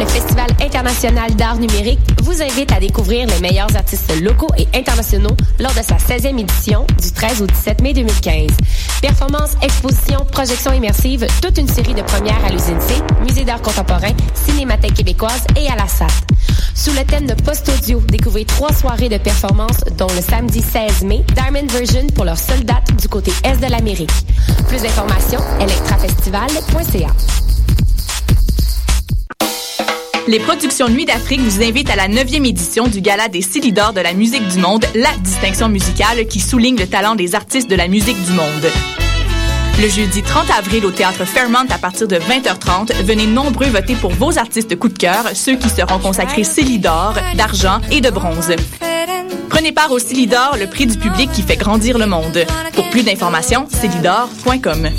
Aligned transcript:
Le 0.00 0.06
Festival 0.06 0.48
international 0.62 1.36
d'art 1.36 1.58
numérique, 1.58 2.00
vous 2.22 2.40
invite 2.40 2.72
à 2.72 2.80
découvrir 2.80 3.26
les 3.26 3.38
meilleurs 3.40 3.76
artistes 3.76 4.10
locaux 4.22 4.48
et 4.56 4.66
internationaux 4.74 5.36
lors 5.58 5.74
de 5.74 5.82
sa 5.82 5.96
16e 5.96 6.38
édition 6.38 6.86
du 7.02 7.12
13 7.12 7.42
au 7.42 7.46
17 7.46 7.82
mai 7.82 7.92
2015. 7.92 8.46
Performances, 9.02 9.56
expositions, 9.60 10.24
projections 10.32 10.72
immersives, 10.72 11.26
toute 11.42 11.58
une 11.58 11.68
série 11.68 11.92
de 11.92 12.00
premières 12.00 12.42
à 12.46 12.48
l'usine 12.48 12.80
C, 12.80 12.94
Musée 13.20 13.44
d'art 13.44 13.60
contemporain, 13.60 14.12
Cinémathèque 14.32 14.94
québécoise 14.94 15.44
et 15.54 15.68
à 15.68 15.76
la 15.76 15.86
SAT. 15.86 16.06
Sous 16.74 16.92
le 16.92 17.04
thème 17.04 17.26
de 17.26 17.34
post-audio, 17.34 18.00
découvrez 18.08 18.46
trois 18.46 18.72
soirées 18.72 19.10
de 19.10 19.18
performances, 19.18 19.84
dont 19.98 20.08
le 20.16 20.22
samedi 20.22 20.62
16 20.62 21.04
mai, 21.04 21.26
Diamond 21.34 21.66
Version 21.66 22.06
pour 22.14 22.24
leur 22.24 22.38
seule 22.38 22.64
date 22.64 22.96
du 22.98 23.08
côté 23.08 23.32
est 23.44 23.58
de 23.58 23.70
l'Amérique. 23.70 24.10
Plus 24.66 24.80
d'informations, 24.80 25.40
electrafestival.ca. 25.60 27.49
Les 30.28 30.38
productions 30.38 30.88
Nuit 30.88 31.06
d'Afrique 31.06 31.40
vous 31.40 31.62
invitent 31.62 31.90
à 31.90 31.96
la 31.96 32.08
9e 32.08 32.46
édition 32.46 32.86
du 32.86 33.00
Gala 33.00 33.28
des 33.28 33.42
Silidors 33.42 33.92
de 33.92 34.00
la 34.00 34.12
musique 34.12 34.46
du 34.48 34.58
monde, 34.58 34.84
la 34.94 35.10
distinction 35.22 35.68
musicale 35.68 36.26
qui 36.26 36.40
souligne 36.40 36.76
le 36.76 36.86
talent 36.86 37.14
des 37.14 37.34
artistes 37.34 37.68
de 37.70 37.74
la 37.74 37.88
musique 37.88 38.22
du 38.24 38.32
monde. 38.32 38.70
Le 39.80 39.88
jeudi 39.88 40.22
30 40.22 40.50
avril 40.58 40.84
au 40.84 40.90
théâtre 40.90 41.24
Fairmont 41.24 41.66
à 41.70 41.78
partir 41.78 42.06
de 42.06 42.16
20h30, 42.16 42.92
venez 43.02 43.26
nombreux 43.26 43.68
voter 43.68 43.94
pour 43.94 44.12
vos 44.12 44.38
artistes 44.38 44.78
coup 44.78 44.88
de 44.88 44.98
cœur, 44.98 45.24
ceux 45.34 45.56
qui 45.56 45.70
seront 45.70 45.98
consacrés 45.98 46.44
Célidor, 46.44 47.14
d'argent 47.34 47.80
et 47.90 48.00
de 48.00 48.10
bronze. 48.10 48.52
Prenez 49.48 49.72
part 49.72 49.90
au 49.90 49.98
Célidor, 49.98 50.56
le 50.60 50.66
prix 50.66 50.86
du 50.86 50.98
public 50.98 51.30
qui 51.32 51.42
fait 51.42 51.56
grandir 51.56 51.98
le 51.98 52.06
monde. 52.06 52.44
Pour 52.74 52.88
plus 52.90 53.02
d'informations, 53.02 53.66
célidor.com. 53.68 54.90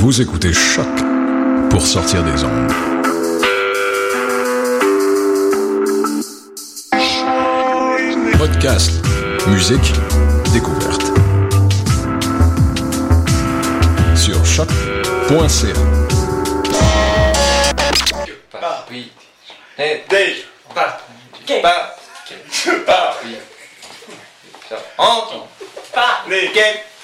Vous 0.00 0.22
écoutez 0.22 0.52
Choc 0.52 0.86
pour 1.70 1.84
sortir 1.84 2.22
des 2.22 2.44
ondes. 2.44 2.72
Podcast, 8.38 8.92
musique, 9.48 9.92
découverte. 10.52 11.02
Sur 14.14 14.46
choc.ca. 14.46 15.74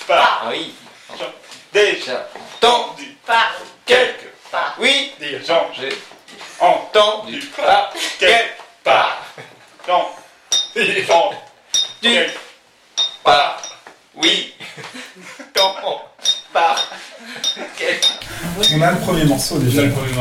Paris. 0.06 0.73
Morceau 19.51 19.59
déjà. 19.59 19.85
le 19.85 19.91
premier. 19.91 20.13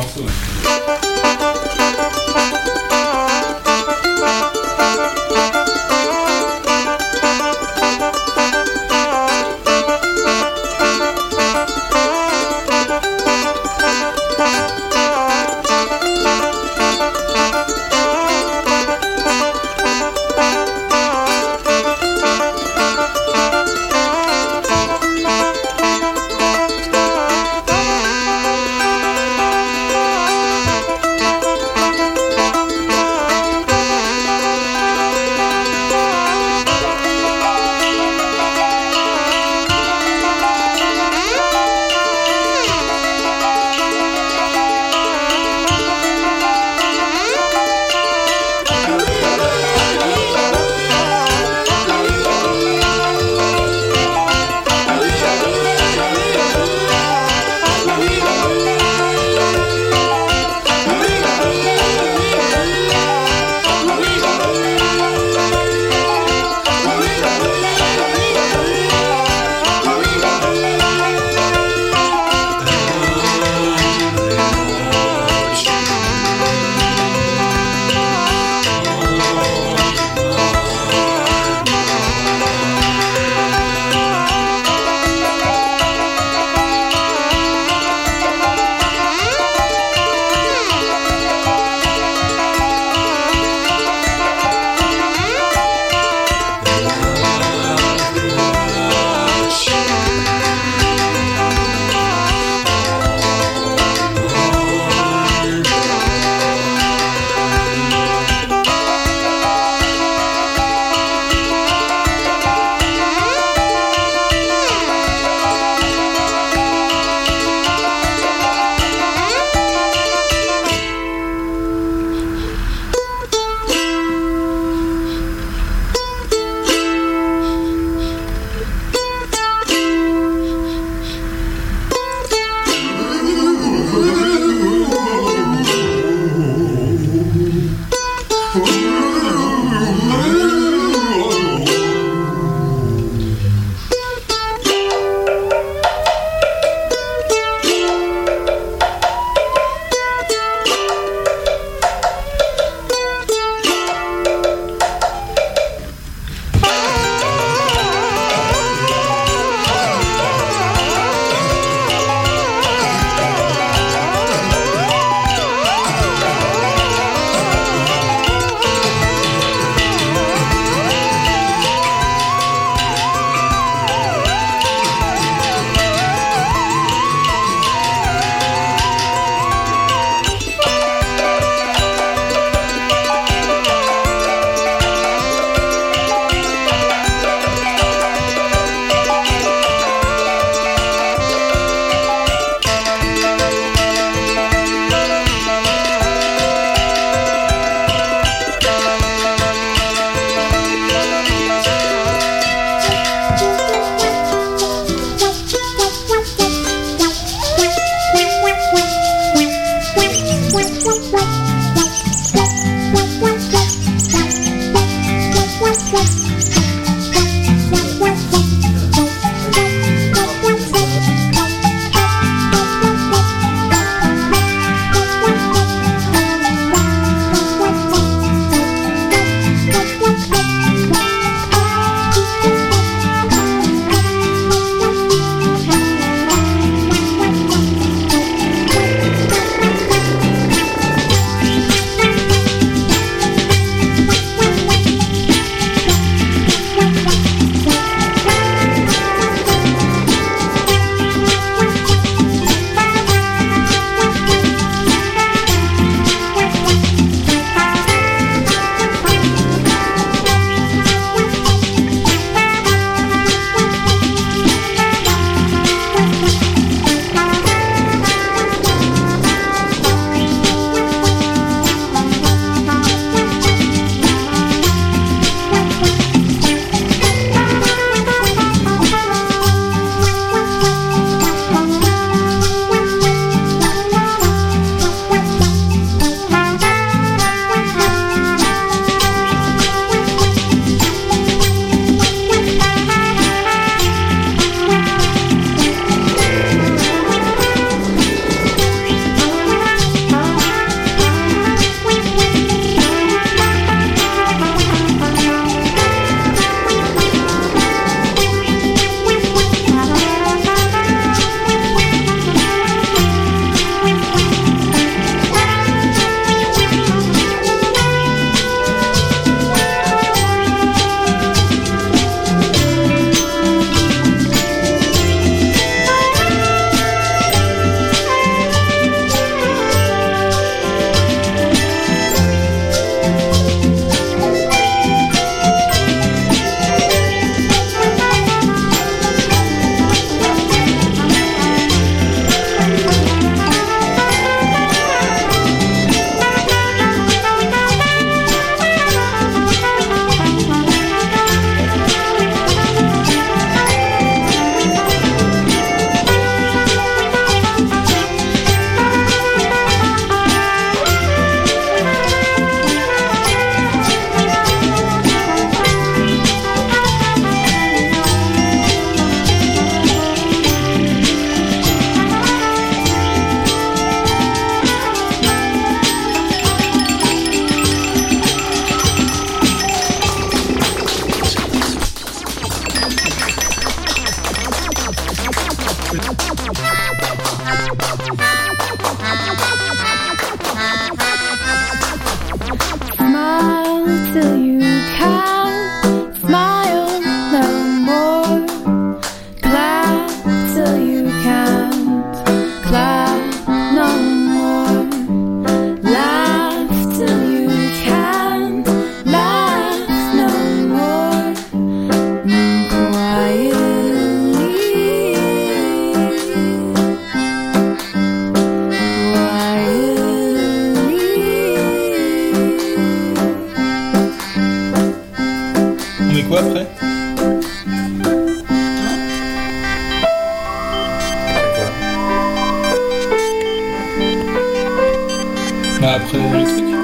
Après 435.85 436.17
le 436.17 436.43
truc. 436.45 436.82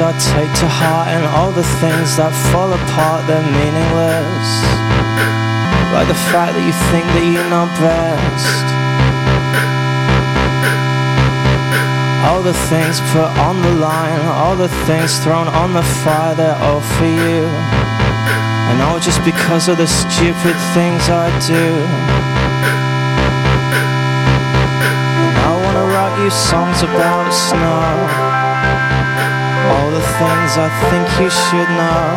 I 0.00 0.14
take 0.14 0.52
to 0.62 0.68
heart 0.70 1.10
and 1.10 1.26
all 1.34 1.50
the 1.50 1.66
things 1.82 2.14
that 2.22 2.30
fall 2.54 2.70
apart, 2.70 3.26
they're 3.26 3.42
meaningless. 3.42 4.46
Like 5.90 6.06
the 6.06 6.20
fact 6.30 6.54
that 6.54 6.62
you 6.62 6.70
think 6.94 7.02
that 7.18 7.26
you 7.26 7.42
know 7.50 7.66
best. 7.82 8.62
All 12.30 12.46
the 12.46 12.54
things 12.70 13.02
put 13.10 13.26
on 13.42 13.58
the 13.58 13.74
line, 13.82 14.22
all 14.38 14.54
the 14.54 14.70
things 14.86 15.18
thrown 15.18 15.50
on 15.50 15.74
the 15.74 15.82
fire, 16.06 16.38
they're 16.38 16.54
all 16.62 16.78
for 16.78 17.10
you. 17.10 17.42
And 18.70 18.78
all 18.86 19.02
just 19.02 19.24
because 19.26 19.66
of 19.66 19.82
the 19.82 19.90
stupid 19.90 20.54
things 20.78 21.10
I 21.10 21.26
do. 21.42 21.66
And 25.26 25.34
I 25.42 25.52
wanna 25.58 25.90
write 25.90 26.22
you 26.22 26.30
songs 26.30 26.86
about 26.86 27.34
snow. 27.34 28.37
The 29.98 30.04
things 30.04 30.52
I 30.56 30.70
think 30.90 31.06
you 31.18 31.28
should 31.28 31.70
know. 31.74 32.10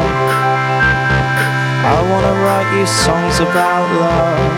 I 1.94 1.98
wanna 2.12 2.36
write 2.46 2.70
you 2.78 2.86
songs 2.86 3.40
about 3.40 3.86
love. 4.06 4.54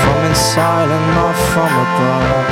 From 0.00 0.18
inside 0.28 0.88
and 0.96 1.06
not 1.16 1.36
from 1.52 1.72
above. 1.84 2.48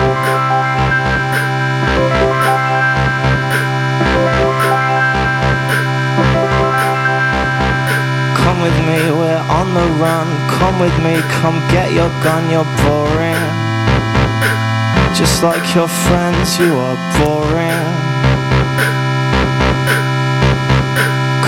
Come 8.41 8.59
with 8.65 8.79
me, 8.89 9.01
we're 9.21 9.45
on 9.59 9.69
the 9.79 9.87
run. 10.01 10.29
Come 10.57 10.81
with 10.81 10.97
me, 11.05 11.21
come 11.43 11.57
get 11.69 11.93
your 11.93 12.09
gun, 12.25 12.49
you're 12.49 12.73
boring. 12.81 13.45
Just 15.13 15.43
like 15.43 15.75
your 15.75 15.89
friends, 15.89 16.59
you 16.59 16.73
are 16.73 16.99
boring. 17.19 17.64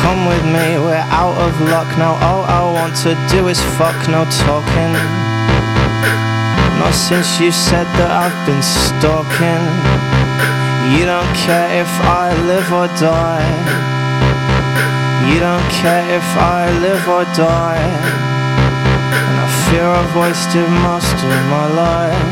Come 0.07 0.27
with 0.27 0.45
me, 0.45 0.79
we're 0.79 1.09
out 1.11 1.35
of 1.35 1.53
luck 1.63 1.91
now. 1.99 2.15
All 2.23 2.47
I 2.47 2.63
want 2.79 2.95
to 3.03 3.19
do 3.27 3.49
is 3.49 3.59
fuck, 3.75 3.99
no 4.07 4.23
talking. 4.47 4.95
Not 6.79 6.95
since 6.95 7.41
you 7.43 7.51
said 7.51 7.91
that 7.99 8.11
I've 8.15 8.39
been 8.47 8.63
stalking. 8.63 9.65
You 10.95 11.11
don't 11.11 11.33
care 11.35 11.83
if 11.83 11.91
I 12.07 12.31
live 12.47 12.71
or 12.71 12.87
die. 13.03 13.51
You 15.27 15.43
don't 15.43 15.67
care 15.83 16.07
if 16.15 16.29
I 16.39 16.71
live 16.87 17.03
or 17.11 17.27
die. 17.35 17.91
And 19.11 19.37
I 19.43 19.47
fear 19.67 19.91
I've 19.91 20.15
wasted 20.15 20.71
most 20.87 21.19
of 21.19 21.35
my 21.51 21.67
life. 21.83 22.31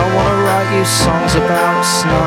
I 0.00 0.04
wanna 0.16 0.44
write 0.48 0.70
you 0.72 0.84
songs 0.88 1.34
about 1.36 1.84
snow. 1.84 2.25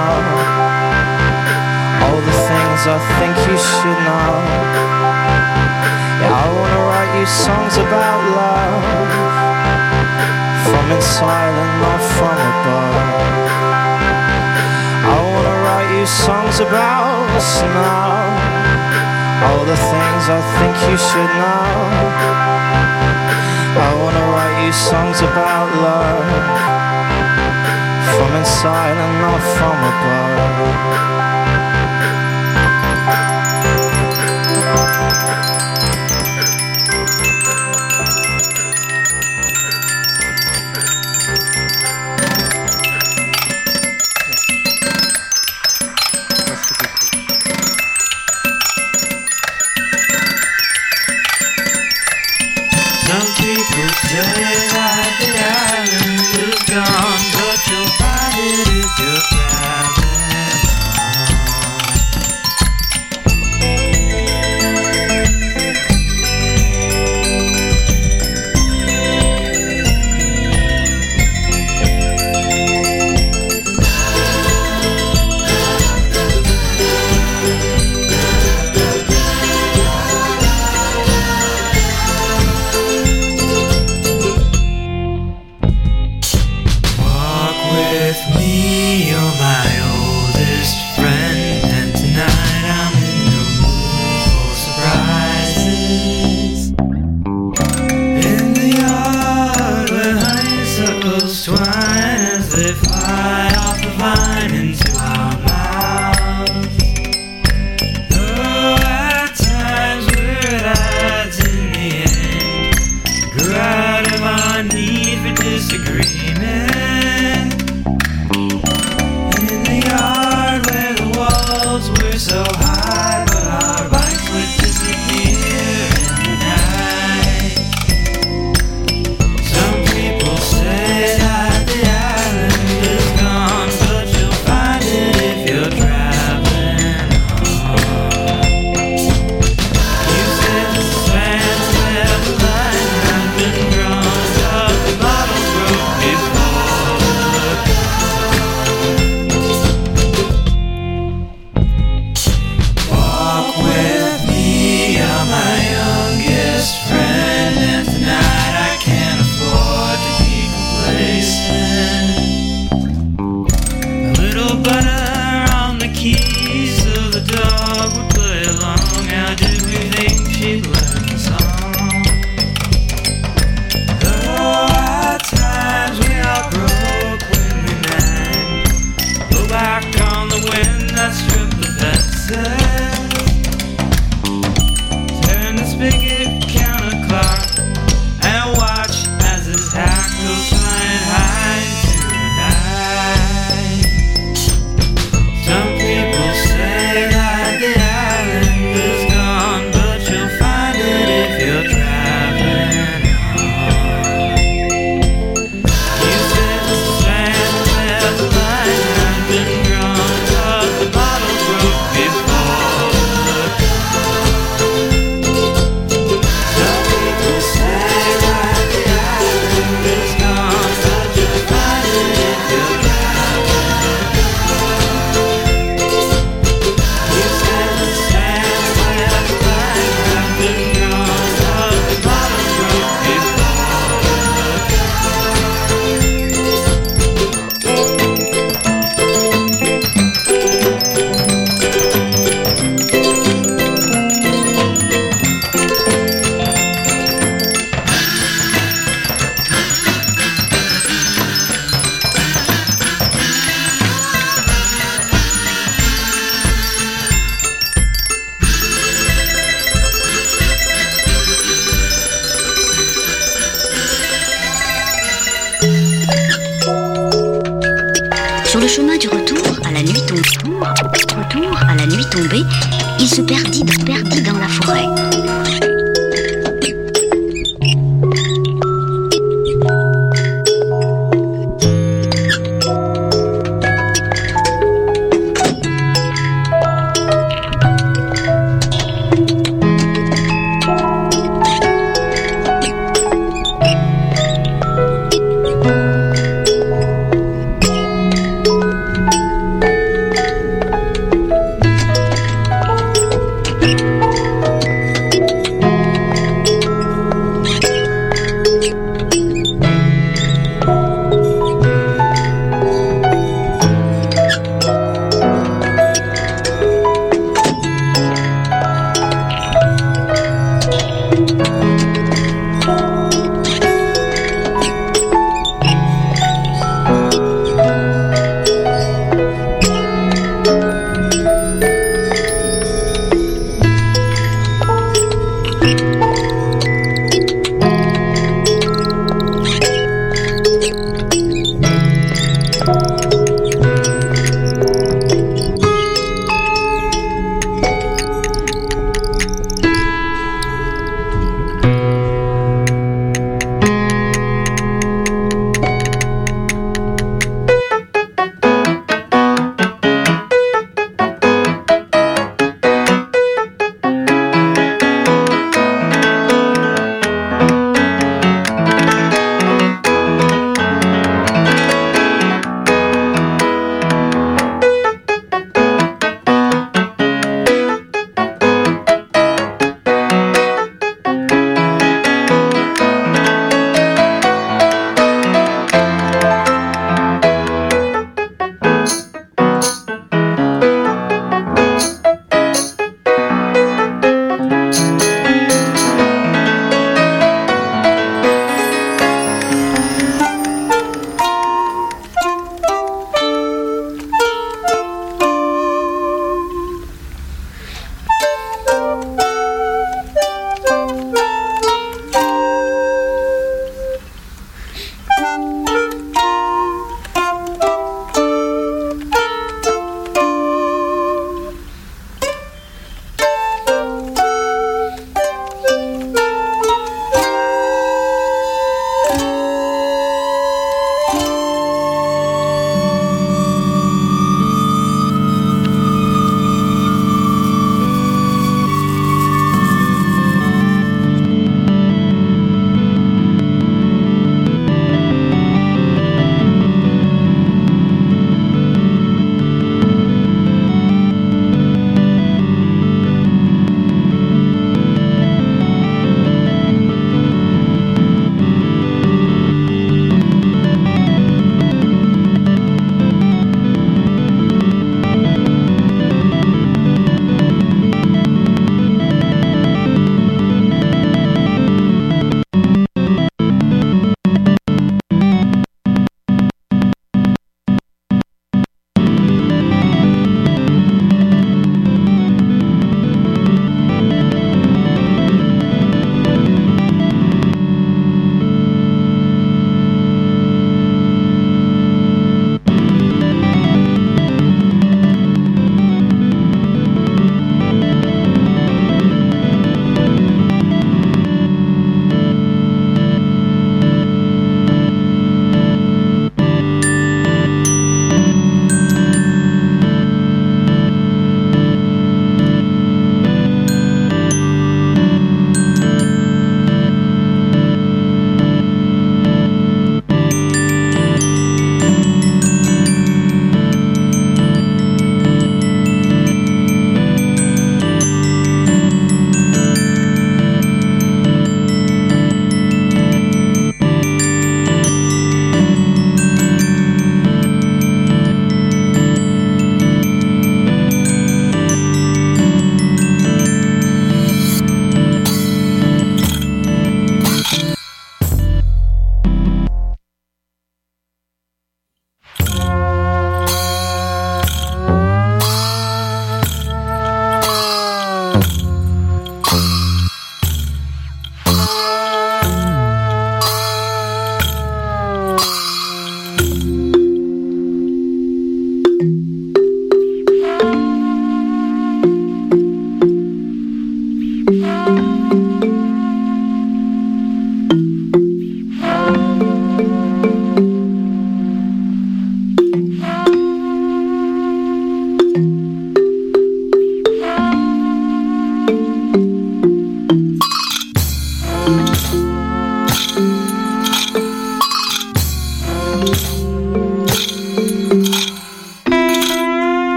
I 2.89 2.97
think 3.21 3.37
you 3.45 3.53
should 3.53 3.99
know. 4.01 4.33
Yeah, 6.21 6.33
I 6.33 6.45
wanna 6.57 6.81
write 6.89 7.13
you 7.19 7.27
songs 7.29 7.77
about 7.77 8.19
love. 8.33 8.83
From 10.65 10.85
inside 10.97 11.53
and 11.53 11.73
not 11.85 12.01
from 12.17 12.37
above. 12.49 12.95
I 15.05 15.17
wanna 15.33 15.55
write 15.65 15.91
you 15.99 16.07
songs 16.07 16.57
about 16.65 17.29
snow. 17.37 18.09
All 19.45 19.63
the 19.69 19.77
things 19.93 20.23
I 20.37 20.41
think 20.57 20.75
you 20.89 20.97
should 20.97 21.31
know. 21.41 21.69
I 23.85 23.89
wanna 24.01 24.25
write 24.33 24.65
you 24.65 24.73
songs 24.73 25.21
about 25.21 25.67
love. 25.87 26.29
From 28.17 28.31
inside 28.41 28.97
and 28.97 29.13
not 29.21 29.41
from 29.57 29.77
above. 29.93 30.58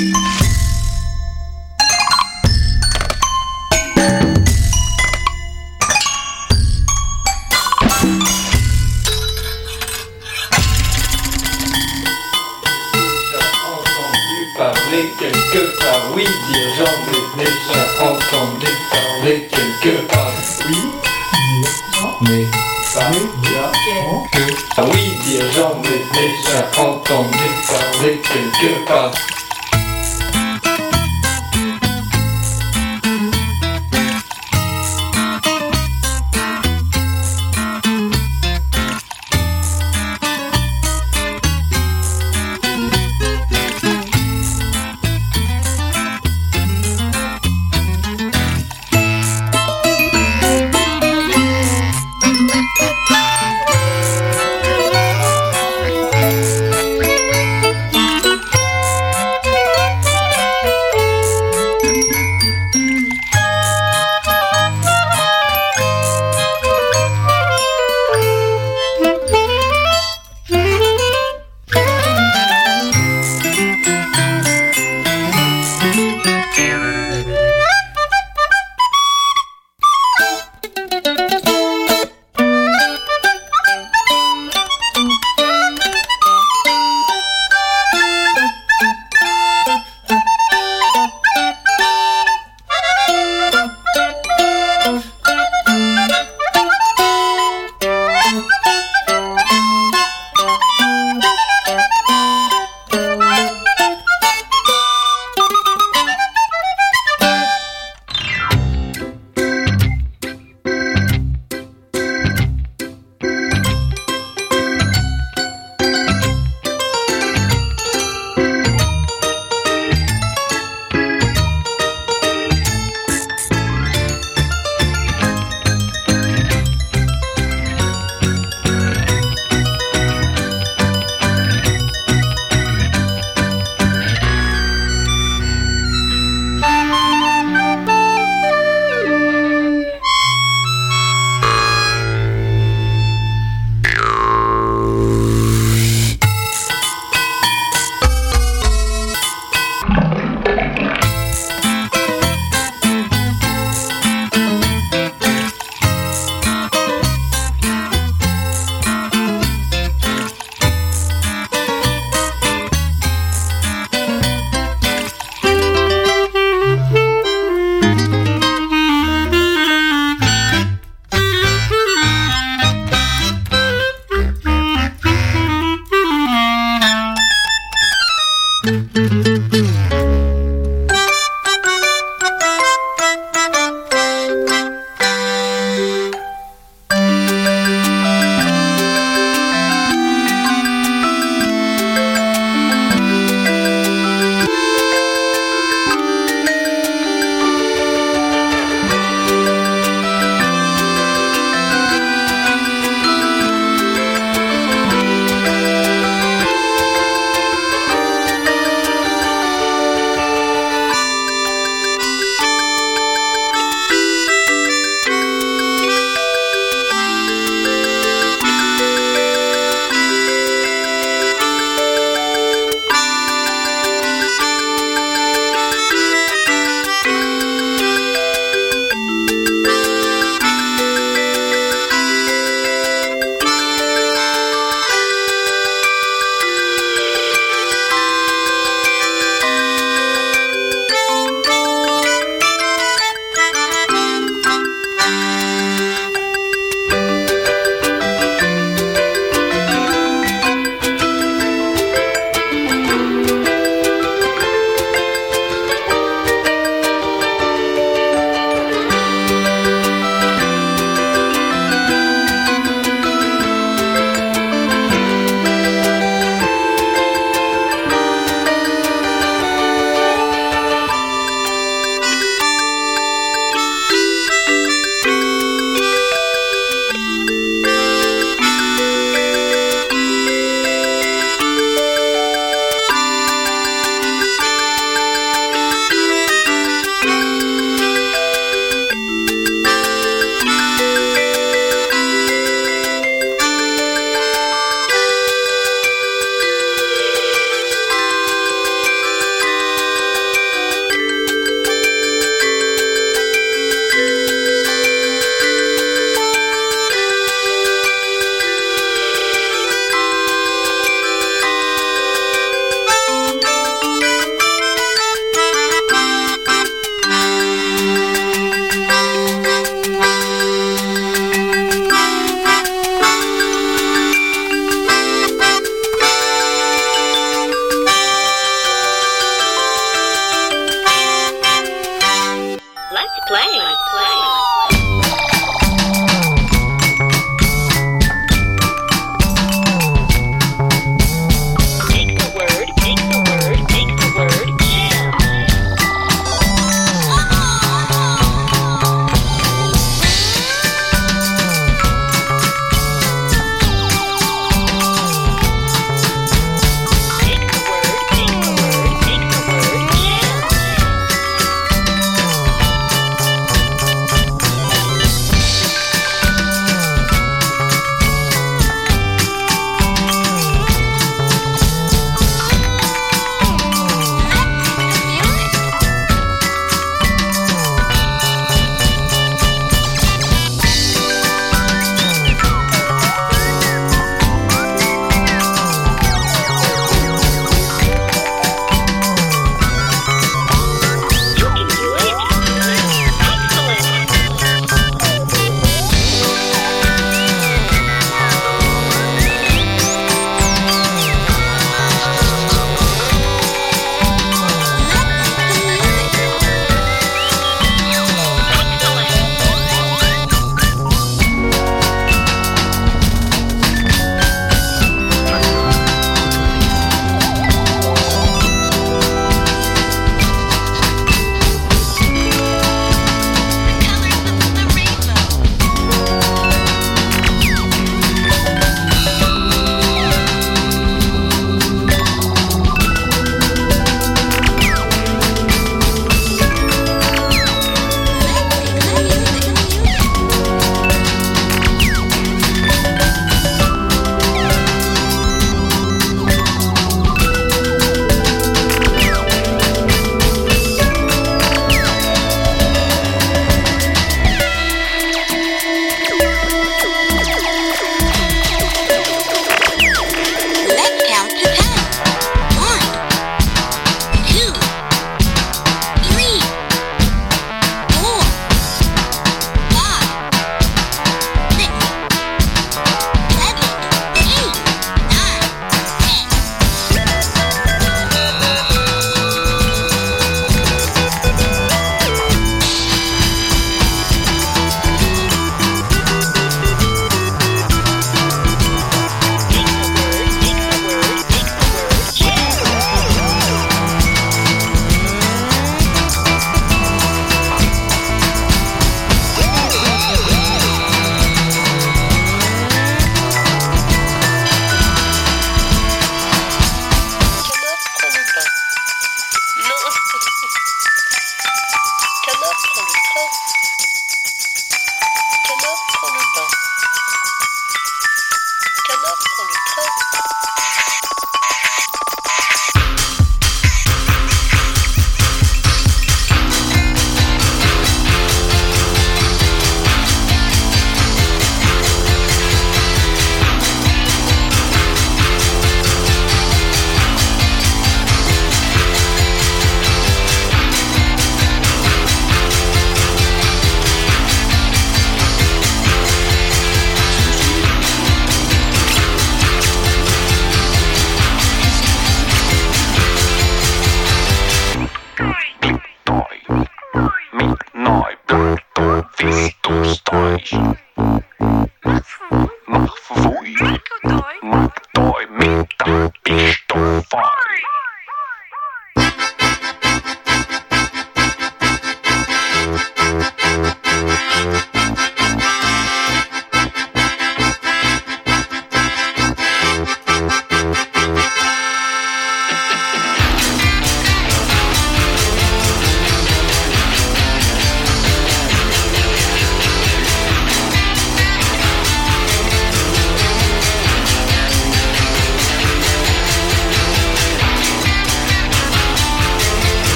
you 0.00 0.39